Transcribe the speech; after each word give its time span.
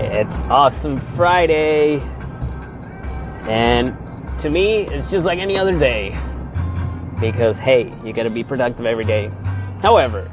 It's 0.00 0.44
Awesome 0.44 0.96
Friday. 1.16 1.98
And 3.48 3.96
to 4.38 4.48
me, 4.48 4.86
it's 4.86 5.10
just 5.10 5.26
like 5.26 5.40
any 5.40 5.58
other 5.58 5.76
day. 5.76 6.16
Because, 7.18 7.58
hey, 7.58 7.92
you 8.04 8.12
gotta 8.12 8.30
be 8.30 8.44
productive 8.44 8.86
every 8.86 9.04
day. 9.04 9.28
However, 9.82 10.30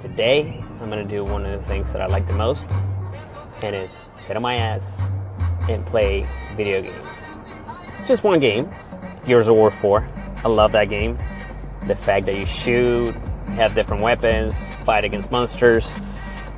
today 0.00 0.60
I'm 0.80 0.88
gonna 0.88 1.04
do 1.04 1.24
one 1.24 1.46
of 1.46 1.60
the 1.60 1.64
things 1.68 1.92
that 1.92 2.02
I 2.02 2.06
like 2.06 2.26
the 2.26 2.32
most, 2.32 2.68
and 3.62 3.76
it's 3.76 3.94
sit 4.10 4.34
on 4.34 4.42
my 4.42 4.56
ass 4.56 4.82
and 5.68 5.86
play 5.86 6.26
video 6.56 6.82
games. 6.82 7.16
Just 8.08 8.24
one 8.24 8.40
game, 8.40 8.68
Gears 9.24 9.46
of 9.46 9.54
War 9.54 9.70
4. 9.70 10.04
I 10.44 10.48
love 10.48 10.72
that 10.72 10.88
game. 10.88 11.16
The 11.86 11.94
fact 11.94 12.26
that 12.26 12.34
you 12.34 12.44
shoot, 12.44 13.14
have 13.54 13.72
different 13.72 14.02
weapons, 14.02 14.52
fight 14.84 15.04
against 15.04 15.30
monsters, 15.30 15.88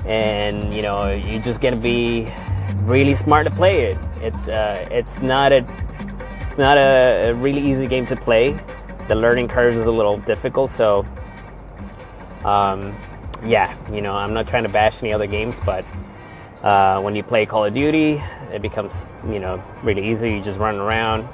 and 0.06 0.74
you 0.74 0.82
know 0.82 1.10
you're 1.10 1.42
just 1.42 1.60
gotta 1.60 1.76
be 1.76 2.32
really 2.84 3.14
smart 3.14 3.46
to 3.46 3.50
play 3.50 3.82
it. 3.82 3.98
It's 4.20 4.48
uh, 4.48 4.86
it's 4.90 5.22
not 5.22 5.52
a 5.52 5.64
it's 6.42 6.58
not 6.58 6.76
a, 6.76 7.32
really 7.34 7.60
easy 7.60 7.86
game 7.86 8.06
to 8.06 8.16
play. 8.16 8.58
The 9.08 9.14
learning 9.14 9.48
curve 9.48 9.74
is 9.74 9.86
a 9.86 9.90
little 9.90 10.18
difficult, 10.18 10.70
so 10.70 11.06
um, 12.44 12.96
yeah, 13.44 13.76
you 13.92 14.02
know 14.02 14.14
I'm 14.14 14.34
not 14.34 14.48
trying 14.48 14.64
to 14.64 14.68
bash 14.68 15.02
any 15.02 15.12
other 15.12 15.26
games, 15.26 15.56
but 15.64 15.86
uh, 16.62 17.00
when 17.00 17.16
you 17.16 17.22
play 17.22 17.46
Call 17.46 17.64
of 17.64 17.74
Duty, 17.74 18.22
it 18.52 18.62
becomes 18.62 19.04
you 19.30 19.38
know 19.38 19.62
really 19.82 20.06
easy. 20.10 20.32
You 20.32 20.42
just 20.42 20.58
run 20.58 20.76
around, 20.76 21.28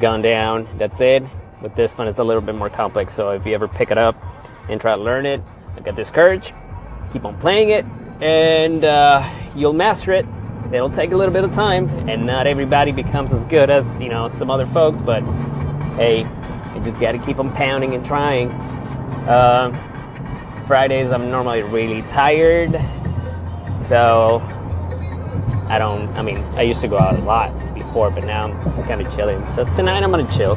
gun 0.00 0.22
down, 0.22 0.68
that's 0.76 1.00
it. 1.00 1.22
With 1.62 1.74
this 1.74 1.96
one, 1.98 2.06
it's 2.06 2.18
a 2.18 2.24
little 2.24 2.42
bit 2.42 2.54
more 2.54 2.70
complex. 2.70 3.14
So 3.14 3.30
if 3.30 3.44
you 3.46 3.54
ever 3.54 3.66
pick 3.66 3.90
it 3.90 3.98
up 3.98 4.14
and 4.68 4.80
try 4.80 4.94
to 4.94 5.02
learn 5.02 5.26
it, 5.26 5.40
get 5.84 5.96
discouraged. 5.96 6.52
Keep 7.12 7.24
on 7.24 7.38
playing 7.38 7.70
it, 7.70 7.86
and 8.20 8.84
uh, 8.84 9.28
you'll 9.54 9.72
master 9.72 10.12
it. 10.12 10.26
It'll 10.72 10.90
take 10.90 11.12
a 11.12 11.16
little 11.16 11.32
bit 11.32 11.44
of 11.44 11.54
time, 11.54 11.88
and 12.08 12.26
not 12.26 12.46
everybody 12.46 12.92
becomes 12.92 13.32
as 13.32 13.44
good 13.46 13.70
as 13.70 13.98
you 14.00 14.08
know 14.08 14.28
some 14.30 14.50
other 14.50 14.66
folks. 14.68 15.00
But 15.00 15.22
hey, 15.96 16.20
you 16.74 16.84
just 16.84 17.00
got 17.00 17.12
to 17.12 17.18
keep 17.18 17.38
on 17.38 17.52
pounding 17.52 17.94
and 17.94 18.04
trying. 18.04 18.50
Uh, 19.26 19.72
Fridays, 20.66 21.10
I'm 21.10 21.30
normally 21.30 21.62
really 21.62 22.02
tired, 22.02 22.72
so 23.88 24.42
I 25.68 25.78
don't. 25.78 26.08
I 26.10 26.22
mean, 26.22 26.38
I 26.56 26.62
used 26.62 26.80
to 26.82 26.88
go 26.88 26.98
out 26.98 27.18
a 27.18 27.22
lot 27.22 27.52
before, 27.74 28.10
but 28.10 28.24
now 28.24 28.44
I'm 28.44 28.72
just 28.72 28.84
kind 28.84 29.00
of 29.00 29.14
chilling. 29.14 29.44
So 29.54 29.64
tonight, 29.74 30.02
I'm 30.02 30.10
gonna 30.10 30.30
chill. 30.36 30.56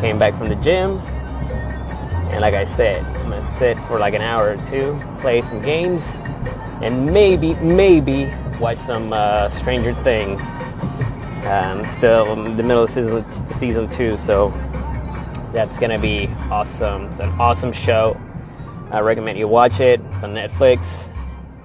Came 0.00 0.18
back 0.18 0.36
from 0.38 0.48
the 0.48 0.56
gym, 0.56 0.98
and 2.30 2.40
like 2.40 2.54
I 2.54 2.64
said, 2.76 3.04
sit 3.58 3.78
for 3.80 3.98
like 3.98 4.14
an 4.14 4.22
hour 4.22 4.50
or 4.50 4.56
two, 4.70 4.98
play 5.20 5.42
some 5.42 5.60
games, 5.62 6.02
and 6.82 7.06
maybe, 7.06 7.54
maybe 7.54 8.32
watch 8.60 8.78
some 8.78 9.12
uh, 9.12 9.48
Stranger 9.50 9.94
Things. 9.94 10.40
Um, 11.46 11.86
still 11.86 12.32
in 12.32 12.56
the 12.56 12.62
middle 12.62 12.82
of 12.82 12.90
season, 12.90 13.24
season 13.52 13.88
two, 13.88 14.18
so 14.18 14.50
that's 15.52 15.78
gonna 15.78 15.98
be 15.98 16.26
awesome. 16.50 17.04
It's 17.12 17.20
an 17.20 17.30
awesome 17.38 17.72
show. 17.72 18.20
I 18.90 18.98
recommend 19.00 19.38
you 19.38 19.46
watch 19.46 19.78
it. 19.78 20.00
It's 20.12 20.24
on 20.24 20.34
Netflix, 20.34 21.08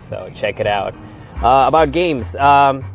so 0.07 0.29
check 0.35 0.59
it 0.59 0.67
out. 0.67 0.93
Uh, 1.41 1.65
about 1.67 1.91
games, 1.91 2.35
um, 2.35 2.85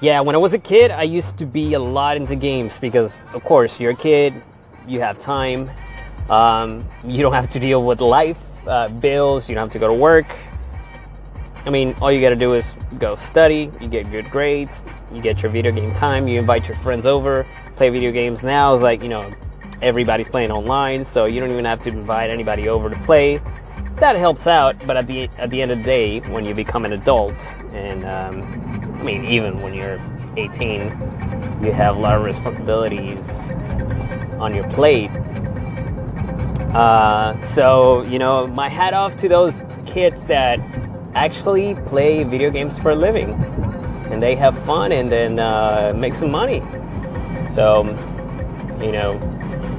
yeah, 0.00 0.20
when 0.20 0.34
I 0.34 0.38
was 0.38 0.52
a 0.52 0.58
kid, 0.58 0.90
I 0.90 1.04
used 1.04 1.38
to 1.38 1.46
be 1.46 1.74
a 1.74 1.78
lot 1.78 2.16
into 2.16 2.34
games 2.34 2.78
because, 2.78 3.14
of 3.32 3.44
course, 3.44 3.78
you're 3.78 3.92
a 3.92 3.96
kid, 3.96 4.34
you 4.88 5.00
have 5.00 5.20
time, 5.20 5.70
um, 6.30 6.86
you 7.04 7.22
don't 7.22 7.32
have 7.32 7.50
to 7.50 7.58
deal 7.58 7.82
with 7.82 8.00
life, 8.00 8.38
uh, 8.66 8.88
bills, 8.88 9.48
you 9.48 9.54
don't 9.54 9.64
have 9.64 9.72
to 9.72 9.78
go 9.78 9.88
to 9.88 9.94
work. 9.94 10.26
I 11.66 11.70
mean, 11.70 11.94
all 12.00 12.12
you 12.12 12.20
gotta 12.20 12.36
do 12.36 12.54
is 12.54 12.64
go 12.98 13.14
study, 13.14 13.70
you 13.80 13.88
get 13.88 14.10
good 14.10 14.30
grades, 14.30 14.84
you 15.12 15.22
get 15.22 15.42
your 15.42 15.50
video 15.50 15.72
game 15.72 15.92
time, 15.94 16.28
you 16.28 16.38
invite 16.38 16.68
your 16.68 16.76
friends 16.78 17.06
over, 17.06 17.46
play 17.76 17.88
video 17.88 18.12
games. 18.12 18.42
Now 18.42 18.74
it's 18.74 18.82
like, 18.82 19.02
you 19.02 19.08
know, 19.08 19.32
everybody's 19.80 20.28
playing 20.28 20.50
online, 20.50 21.04
so 21.04 21.24
you 21.26 21.40
don't 21.40 21.50
even 21.50 21.64
have 21.64 21.82
to 21.84 21.90
invite 21.90 22.30
anybody 22.30 22.68
over 22.68 22.90
to 22.90 22.96
play. 23.00 23.40
That 23.96 24.16
helps 24.16 24.46
out, 24.46 24.76
but 24.86 24.96
at 24.96 25.06
the 25.06 25.28
at 25.38 25.50
the 25.50 25.62
end 25.62 25.70
of 25.70 25.78
the 25.78 25.84
day, 25.84 26.20
when 26.20 26.44
you 26.44 26.54
become 26.54 26.84
an 26.84 26.92
adult, 26.92 27.34
and 27.72 28.04
um, 28.04 28.42
I 29.00 29.02
mean, 29.02 29.24
even 29.24 29.62
when 29.62 29.72
you're 29.72 30.00
18, 30.36 30.80
you 31.62 31.72
have 31.72 31.96
a 31.96 32.00
lot 32.00 32.16
of 32.16 32.24
responsibilities 32.24 33.18
on 34.40 34.54
your 34.54 34.68
plate 34.70 35.10
uh, 36.74 37.40
so, 37.46 38.02
you 38.04 38.18
know, 38.18 38.46
my 38.46 38.68
hat 38.68 38.94
off 38.94 39.16
to 39.18 39.28
those 39.28 39.62
kids 39.86 40.22
that 40.26 40.58
actually 41.14 41.74
play 41.86 42.24
video 42.24 42.50
games 42.50 42.78
for 42.78 42.90
a 42.90 42.94
living 42.94 43.32
and 44.10 44.22
they 44.22 44.34
have 44.34 44.56
fun 44.64 44.92
and 44.92 45.10
then 45.10 45.38
uh, 45.38 45.92
make 45.96 46.14
some 46.14 46.30
money. 46.30 46.60
So, 47.54 47.84
you 48.80 48.92
know, 48.92 49.18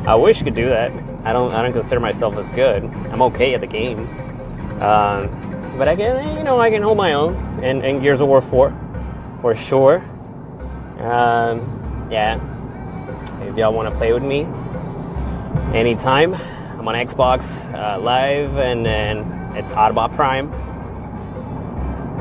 I 0.07 0.15
wish 0.15 0.41
I 0.41 0.45
could 0.45 0.55
do 0.55 0.67
that. 0.67 0.91
I 1.25 1.33
don't. 1.33 1.51
I 1.53 1.63
don't 1.63 1.73
consider 1.73 1.99
myself 1.99 2.37
as 2.37 2.49
good. 2.51 2.83
I'm 2.83 3.21
okay 3.23 3.55
at 3.55 3.61
the 3.61 3.67
game, 3.67 3.99
um, 4.81 5.27
but 5.77 5.87
I 5.87 5.95
can. 5.95 6.37
You 6.37 6.43
know, 6.43 6.59
I 6.59 6.69
can 6.69 6.83
hold 6.83 6.97
my 6.97 7.13
own. 7.13 7.35
And, 7.63 7.83
and 7.83 8.01
Gears 8.01 8.21
of 8.21 8.27
War 8.27 8.41
4, 8.41 9.39
for 9.41 9.55
sure. 9.55 9.97
Um, 10.99 12.07
yeah. 12.11 12.39
If 13.41 13.57
y'all 13.57 13.73
want 13.73 13.89
to 13.89 13.97
play 13.97 14.13
with 14.13 14.23
me, 14.23 14.41
anytime. 15.75 16.35
I'm 16.85 16.95
on 16.95 17.07
Xbox 17.07 17.73
uh, 17.73 17.99
Live, 17.99 18.57
and 18.57 18.85
then 18.85 19.21
it's 19.55 19.71
Autobot 19.71 20.15
Prime. 20.15 20.53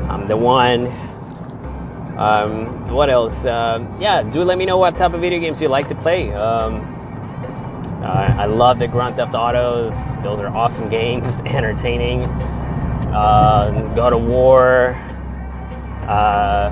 I'm 0.09 0.27
the 0.27 0.35
one. 0.35 0.87
Um, 2.17 2.89
what 2.91 3.11
else? 3.11 3.45
Uh, 3.45 3.85
yeah, 3.99 4.23
do 4.23 4.43
let 4.43 4.57
me 4.57 4.65
know 4.65 4.79
what 4.79 4.95
type 4.95 5.13
of 5.13 5.21
video 5.21 5.39
games 5.39 5.61
you 5.61 5.67
like 5.67 5.87
to 5.89 5.93
play. 5.93 6.33
Um, 6.33 6.81
uh, 8.01 8.35
I 8.39 8.45
love 8.47 8.79
the 8.79 8.87
Grand 8.87 9.17
Theft 9.17 9.35
Autos. 9.35 9.93
Those 10.23 10.39
are 10.39 10.47
awesome 10.47 10.89
games, 10.99 11.41
entertaining. 11.41 12.23
Uh, 13.13 13.93
God 13.95 14.13
of 14.13 14.23
War. 14.23 14.95
Uh, 16.07 16.71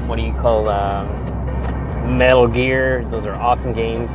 what 0.00 0.16
do 0.16 0.22
you 0.22 0.34
call 0.34 0.68
um, 0.68 2.18
Metal 2.18 2.46
Gear? 2.46 3.06
Those 3.06 3.24
are 3.24 3.34
awesome 3.34 3.72
games. 3.72 4.10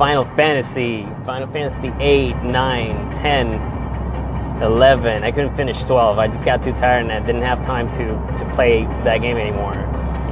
Final 0.00 0.24
Fantasy, 0.24 1.06
Final 1.26 1.46
Fantasy 1.48 1.92
8, 2.00 2.34
9, 2.36 3.10
10, 3.18 4.62
11. 4.62 5.22
I 5.22 5.30
couldn't 5.30 5.54
finish 5.54 5.78
12. 5.82 6.18
I 6.18 6.26
just 6.26 6.42
got 6.42 6.62
too 6.62 6.72
tired 6.72 7.02
and 7.02 7.12
I 7.12 7.20
didn't 7.20 7.42
have 7.42 7.62
time 7.66 7.86
to, 7.98 8.06
to 8.06 8.52
play 8.54 8.84
that 9.04 9.18
game 9.18 9.36
anymore. 9.36 9.74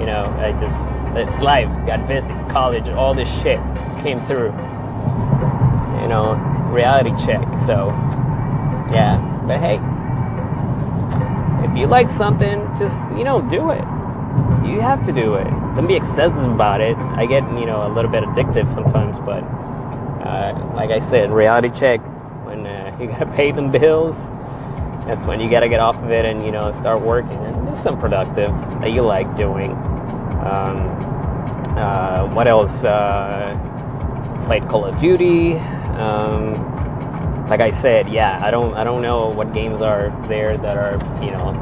You 0.00 0.06
know, 0.06 0.24
I 0.38 0.52
just, 0.52 0.88
it's 1.18 1.42
life. 1.42 1.68
Got 1.86 2.08
busy, 2.08 2.28
college, 2.50 2.88
all 2.88 3.12
this 3.12 3.28
shit 3.42 3.60
came 4.02 4.18
through. 4.20 4.52
You 6.00 6.08
know, 6.08 6.32
reality 6.72 7.10
check. 7.26 7.46
So, 7.66 7.88
yeah. 8.90 9.20
But 9.46 9.60
hey, 9.60 9.76
if 11.70 11.76
you 11.76 11.86
like 11.88 12.08
something, 12.08 12.64
just, 12.78 12.96
you 13.18 13.24
know, 13.24 13.42
do 13.42 13.70
it. 13.72 13.84
You 14.64 14.80
have 14.80 15.04
to 15.06 15.12
do 15.12 15.34
it. 15.34 15.44
Don't 15.44 15.86
be 15.86 15.96
excessive 15.96 16.50
about 16.50 16.80
it. 16.80 16.96
I 16.96 17.26
get, 17.26 17.42
you 17.58 17.66
know, 17.66 17.86
a 17.86 17.90
little 17.92 18.10
bit 18.10 18.24
addictive 18.24 18.72
sometimes, 18.74 19.18
but 19.20 19.42
uh, 20.26 20.72
like 20.74 20.90
I 20.90 21.00
said, 21.00 21.32
reality 21.32 21.70
check. 21.70 22.00
When 22.44 22.66
uh, 22.66 22.96
you 23.00 23.06
gotta 23.06 23.26
pay 23.26 23.50
them 23.52 23.70
bills, 23.70 24.16
that's 25.06 25.24
when 25.24 25.40
you 25.40 25.48
gotta 25.48 25.68
get 25.68 25.80
off 25.80 25.96
of 25.96 26.10
it 26.10 26.24
and 26.24 26.44
you 26.44 26.50
know 26.50 26.70
start 26.72 27.00
working 27.00 27.38
and 27.38 27.66
do 27.66 27.82
some 27.82 27.98
productive 27.98 28.50
that 28.80 28.92
you 28.92 29.02
like 29.02 29.36
doing. 29.36 29.72
Um, 29.72 30.78
uh, 31.76 32.28
what 32.34 32.46
else? 32.46 32.84
Uh, 32.84 33.54
played 34.44 34.68
Call 34.68 34.86
of 34.86 34.98
Duty. 34.98 35.56
Um, 35.98 36.54
like 37.48 37.60
I 37.60 37.70
said, 37.70 38.08
yeah, 38.08 38.38
I 38.42 38.50
don't 38.50 38.74
I 38.74 38.84
don't 38.84 39.02
know 39.02 39.28
what 39.28 39.54
games 39.54 39.80
are 39.80 40.10
there 40.26 40.58
that 40.58 40.76
are 40.76 40.94
you 41.24 41.30
know 41.30 41.52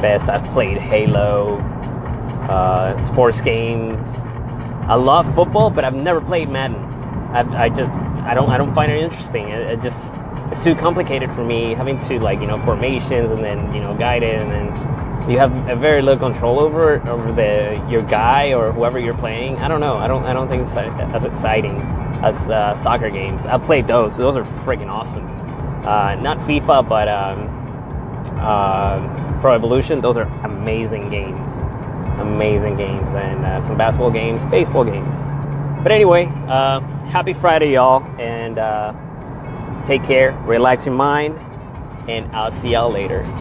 best. 0.00 0.28
I've 0.28 0.44
played 0.52 0.78
Halo, 0.78 1.58
uh, 2.48 2.98
sports 3.00 3.40
games. 3.40 3.96
I 4.88 4.94
love 4.94 5.32
football, 5.34 5.70
but 5.70 5.84
I've 5.84 5.94
never 5.94 6.20
played 6.20 6.48
Madden. 6.48 6.76
I, 7.34 7.64
I 7.64 7.68
just 7.68 7.94
I 7.94 8.34
don't 8.34 8.48
I 8.50 8.56
don't 8.56 8.74
find 8.74 8.90
it 8.90 8.98
interesting. 9.02 9.48
It, 9.48 9.70
it, 9.70 9.82
just 9.82 10.02
it's 10.50 10.64
too 10.64 10.74
complicated 10.74 11.30
for 11.32 11.44
me 11.44 11.74
having 11.74 11.98
to 12.08 12.18
like 12.20 12.40
you 12.40 12.46
know 12.46 12.56
formations 12.56 13.30
and 13.30 13.40
then 13.40 13.72
you 13.74 13.80
know 13.80 13.94
guide 13.94 14.22
it 14.22 14.36
and 14.36 14.50
then 14.50 15.30
you 15.30 15.38
have 15.38 15.52
a 15.68 15.76
very 15.76 16.00
little 16.00 16.18
control 16.18 16.58
over 16.58 17.06
over 17.06 17.32
the 17.32 17.84
your 17.90 18.02
guy 18.02 18.54
or 18.54 18.72
whoever 18.72 18.98
you're 18.98 19.16
playing. 19.16 19.56
I 19.58 19.68
don't 19.68 19.80
know. 19.80 19.94
I 19.94 20.08
don't 20.08 20.24
I 20.24 20.32
don't 20.32 20.48
think 20.48 20.64
it's 20.66 20.76
as 20.76 21.24
exciting 21.26 21.76
as 22.22 22.48
uh, 22.48 22.74
soccer 22.74 23.10
games. 23.10 23.44
I've 23.44 23.62
played 23.62 23.86
those. 23.86 24.16
Those 24.16 24.36
are 24.36 24.44
freaking 24.44 24.88
awesome. 24.88 25.26
Uh, 25.86 26.14
not 26.16 26.38
FIFA, 26.38 26.88
but 26.88 27.08
um, 27.08 28.38
uh, 28.38 29.40
Pro 29.40 29.52
Evolution. 29.52 30.00
Those 30.00 30.16
are 30.16 30.26
amazing 30.44 31.10
games. 31.10 31.57
Amazing 32.20 32.76
games 32.76 33.08
and 33.14 33.44
uh, 33.44 33.60
some 33.60 33.76
basketball 33.76 34.10
games, 34.10 34.44
baseball 34.46 34.84
games. 34.84 35.16
But 35.82 35.92
anyway, 35.92 36.26
uh, 36.48 36.80
happy 37.10 37.32
Friday, 37.32 37.74
y'all, 37.74 38.02
and 38.20 38.58
uh, 38.58 38.92
take 39.86 40.02
care, 40.04 40.32
relax 40.44 40.86
your 40.86 40.94
mind, 40.94 41.38
and 42.08 42.30
I'll 42.34 42.52
see 42.52 42.70
y'all 42.70 42.90
later. 42.90 43.22